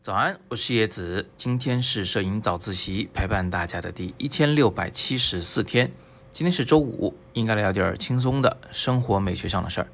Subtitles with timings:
[0.00, 5.92] 早安，我是叶子，今天是摄影早自习陪伴大家的第一千六百七十四天。
[6.32, 9.88] 今天是周五，应该聊点儿轻松的生活美学上的事儿。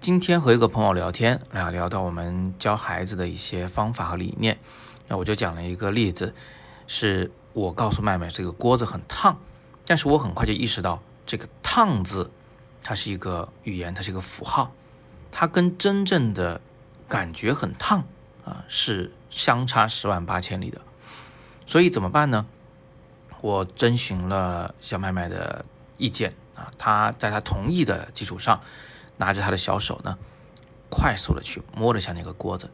[0.00, 4.58] 今天和一个朋友聊天，啊，聊到我们教孩子的一些方法和理念，
[5.08, 6.34] 那我就讲了一个例子，
[6.86, 9.38] 是我告诉麦麦这个锅子很烫，
[9.84, 12.30] 但是我很快就意识到这个“烫”字，
[12.82, 14.70] 它是一个语言，它是一个符号，
[15.34, 16.62] 它跟真正的
[17.08, 18.04] 感觉很烫
[18.46, 19.10] 啊是。
[19.34, 20.80] 相差十万八千里的，
[21.66, 22.46] 所以怎么办呢？
[23.40, 25.64] 我征询了小麦麦的
[25.98, 28.60] 意见啊，他在他同意的基础上，
[29.16, 30.16] 拿着他的小手呢，
[30.88, 32.70] 快速的去摸了下那个锅子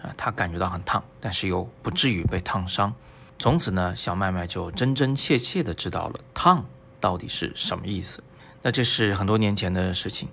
[0.00, 2.94] 啊，他感觉到很烫，但是又不至于被烫伤。
[3.38, 6.64] 从此呢，小麦麦就真真切切的知道了烫
[7.00, 8.24] 到底是什么意思。
[8.62, 10.30] 那这是很多年前的事情，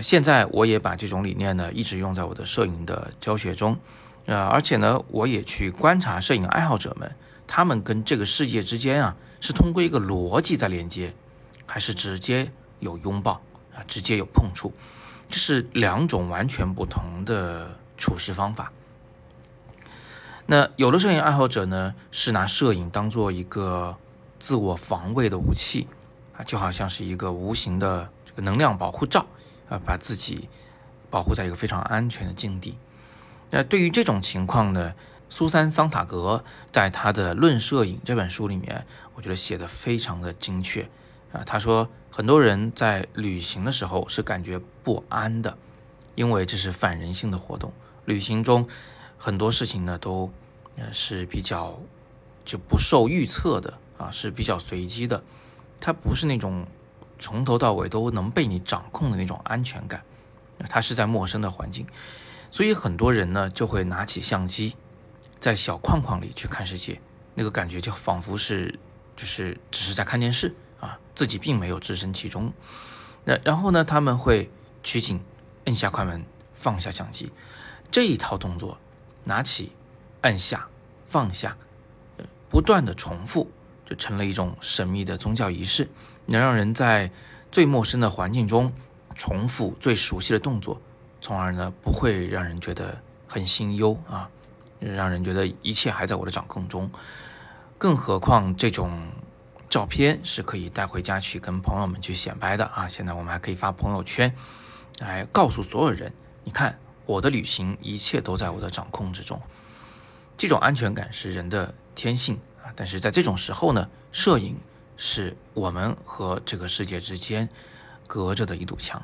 [0.00, 3.76] 现在我也把这种理念呢，一直用在我的摄影的教学中。
[4.26, 7.14] 呃，而且呢，我也去观察摄影爱好者们，
[7.46, 11.12] 他们跟这个世界之间啊，是通过一个逻辑在连接，
[11.66, 13.42] 还是直接有拥抱
[13.74, 14.72] 啊，直接有碰触，
[15.28, 18.70] 这是两种完全不同的处事方法。
[20.46, 23.96] 那有的摄影爱好者呢，是拿摄影当做一个
[24.38, 25.88] 自我防卫的武器
[26.36, 29.26] 啊，就好像是一个无形的这个能量保护罩
[29.72, 30.50] 啊，把自己
[31.10, 32.76] 保护在一个非常安全的境地。
[33.50, 34.94] 那对于这种情况呢，
[35.30, 40.88] 苏珊·桑塔格在他的《论摄影》这本书里面，我觉得写的非常的精确
[41.32, 41.42] 啊。
[41.44, 45.56] 他说，很多人在旅行的时候是感觉不安的，
[46.14, 47.72] 因为这是反人性的活动。
[48.04, 48.68] 旅行中
[49.16, 50.30] 很多事情呢，都
[50.76, 51.78] 呃是比较
[52.44, 55.22] 就不受预测的啊，是比较随机的，
[55.80, 56.66] 它不是那种
[57.22, 60.02] 从头到尾都能被你掌控的那种安全感，
[60.68, 61.86] 它是在陌生的环境。
[62.50, 64.74] 所以很多人呢就会拿起相机，
[65.38, 67.00] 在小框框里去看世界，
[67.36, 68.76] 那个感觉就仿佛是，
[69.14, 72.52] 就是只是在看电视啊，自己并没有置身其中。
[73.24, 74.50] 那然后呢，他们会
[74.82, 75.22] 取景，
[75.66, 77.30] 摁下快门，放下相机，
[77.92, 78.78] 这一套动作，
[79.22, 79.72] 拿起，
[80.22, 80.66] 按下，
[81.06, 81.56] 放下，
[82.50, 83.50] 不断的重复，
[83.92, 85.86] 就成了一种神秘的宗教仪式，
[86.24, 87.10] 能让人在
[87.50, 88.72] 最陌生的环境中
[89.14, 90.80] 重复最熟悉的动作。
[91.20, 94.30] 从而呢，不会让人觉得很心忧啊，
[94.80, 96.90] 让人觉得一切还在我的掌控中。
[97.76, 99.08] 更何况这种
[99.68, 102.88] 照片是可以带回家去跟朋友们去显摆的啊！
[102.88, 104.34] 现在我们还可以发朋友圈，
[105.00, 106.14] 来告诉所有人：
[106.44, 109.38] 你看我的旅行，一切都在我的掌控之中。
[110.38, 112.40] 这种安全感是人的天性
[112.74, 114.56] 但是在这种时候呢，摄影
[114.96, 117.48] 是我们和这个世界之间
[118.06, 119.02] 隔着的一堵墙。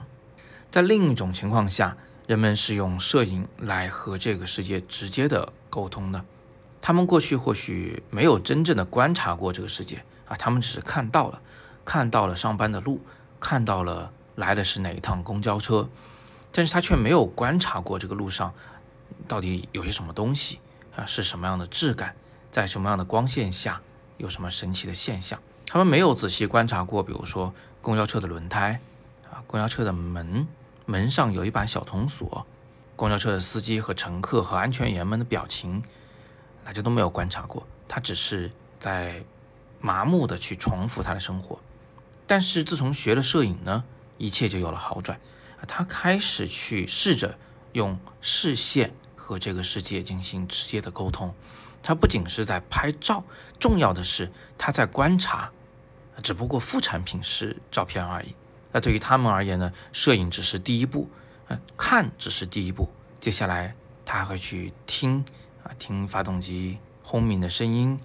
[0.71, 1.97] 在另一种情况下，
[2.27, 6.25] 人们是用摄影来和这个世界直接的沟通的。
[6.81, 11.41] 他们过去或许没有真正的观察过这个世界啊，他们只是看到了，
[11.85, 13.01] 看到了上班的路，
[13.41, 15.89] 看到了来的是哪一趟公交车，
[16.53, 18.55] 但是他却没有观察过这个路上
[19.27, 20.61] 到底有些什么东西
[20.95, 22.15] 啊，是什么样的质感，
[22.51, 23.81] 在什么样的光线下
[24.17, 25.41] 有什么神奇的现象。
[25.67, 28.81] 他们没有仔细观察过，比如说公交车的轮胎
[29.31, 30.47] 啊，公交车的门。
[30.87, 32.47] 门上有一把小铜锁，
[32.97, 35.83] 公交车的司机和乘客和安全员们的表情，
[36.65, 37.67] 大家都没有观察过。
[37.87, 39.23] 他只是在
[39.83, 41.59] 麻木的去重复他的生活。
[42.27, 43.85] 但是自从学了摄影呢，
[44.17, 45.21] 一切就有了好转。
[45.67, 47.37] 他开始去试着
[47.73, 51.35] 用视线和这个世界进行直接的沟通。
[51.83, 53.25] 他不仅是在拍照，
[53.59, 55.51] 重要的是他在观察，
[56.23, 58.35] 只不过副产品是照片而已。
[58.73, 61.09] 那对于他们而言呢，摄影只是第一步，
[61.49, 63.75] 嗯，看只是第一步，接下来
[64.05, 65.25] 他还会去听
[65.63, 67.99] 啊，听发动机轰鸣的声音，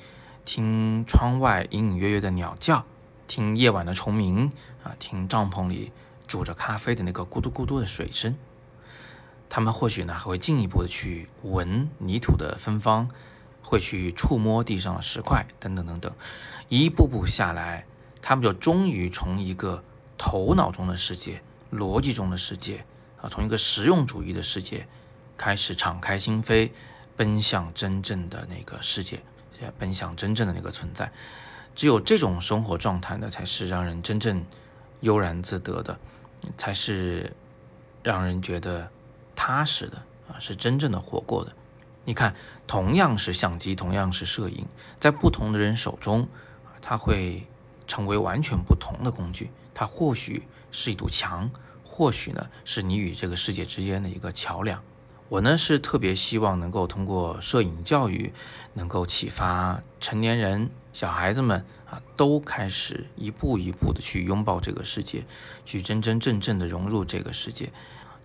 [0.45, 2.85] 听窗外隐隐约约的鸟叫，
[3.27, 4.51] 听夜晚的虫鸣
[4.83, 5.91] 啊，听帐篷里
[6.25, 8.37] 煮着咖啡的那个咕嘟咕嘟的水声。
[9.49, 13.09] 他们或许呢还会进一步的去闻泥土的芬芳，
[13.63, 16.13] 会去触摸地上的石块等等等等，
[16.69, 17.87] 一步步下来，
[18.21, 19.83] 他们就终于从一个。
[20.15, 22.85] 头脑中的世界，逻辑中的世界，
[23.19, 24.87] 啊，从一个实用主义的世界
[25.35, 26.71] 开始敞开心扉，
[27.17, 29.19] 奔向真正的那个世界，
[29.77, 31.11] 奔向真正的那个存在。
[31.75, 34.45] 只有这种生活状态呢，才是让人真正
[35.01, 35.99] 悠然自得的，
[36.57, 37.35] 才是
[38.01, 38.89] 让人觉得
[39.35, 39.97] 踏实的
[40.29, 41.53] 啊，是真正的活过的。
[42.05, 42.35] 你看，
[42.67, 44.65] 同样是相机，同样是摄影，
[44.99, 46.27] 在不同的人手中，
[46.81, 47.47] 它会
[47.87, 49.49] 成为完全不同的工具。
[49.73, 51.49] 它或许是一堵墙，
[51.83, 54.83] 或许呢是你与这个世界之间的一个桥梁。
[55.29, 58.33] 我呢是特别希望能够通过摄影教育，
[58.73, 65.23] 能够启发成年人、小孩子们啊，都开始一步一步的去拥抱这个世界，
[65.65, 67.71] 去真真正正的融入这个世界。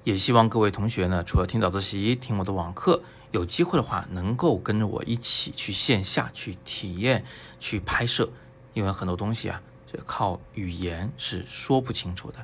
[0.09, 7.27] 也希望各位同学呢，除了听早自习、听我的网课，有机会的话，能够跟着我一起去线下去体验、
[7.61, 8.31] 去拍摄。
[8.73, 12.39] 因为很多东西啊，这靠语言是说不清楚的，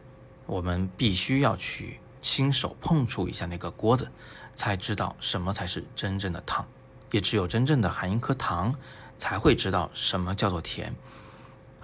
[0.44, 4.10] 我们必须要去亲手碰触一下那个锅子，
[4.54, 6.66] 才知道什么才是真正的烫。
[7.12, 8.74] 也只有真正的含一颗糖，
[9.16, 10.94] 才会知道什么叫做甜。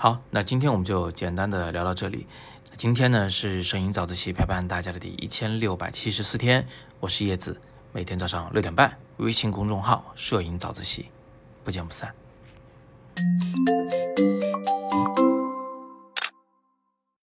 [0.02, 2.26] 好，那今天我们就简单的聊到这里。
[2.78, 6.66] 今天呢是摄影早自习陪伴大家的第一千六百七十四天，
[7.00, 7.60] 我是叶子，
[7.92, 11.10] 每天早上六点半，微信公众号“摄影早自习”，
[11.62, 12.14] 不见不散。